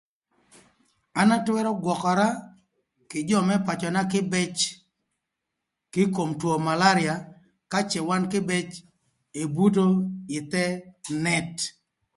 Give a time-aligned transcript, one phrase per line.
[1.21, 2.29] An atwërö gwökara
[3.09, 4.57] kï jö më pacöna kïbëc
[5.93, 7.15] kï ï kom two malaria
[7.71, 8.69] ka cë wan kïbëc
[9.41, 9.85] ebuto
[10.37, 10.65] i thë
[11.23, 11.55] nët